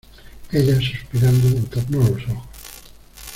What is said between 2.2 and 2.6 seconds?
ojos